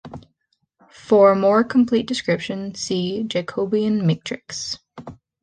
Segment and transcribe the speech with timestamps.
[0.89, 4.79] For a more complete description, see Jacobian matrix.